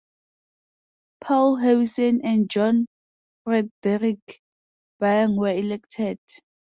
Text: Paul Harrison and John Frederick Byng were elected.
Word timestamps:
Paul 1.23 1.57
Harrison 1.57 2.21
and 2.25 2.49
John 2.49 2.87
Frederick 3.45 4.41
Byng 4.99 5.35
were 5.37 5.53
elected. 5.55 6.17